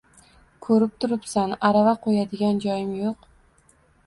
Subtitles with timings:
[0.67, 3.31] Ko‘rib turibsan, arava qo‘yadigan joyim yo‘q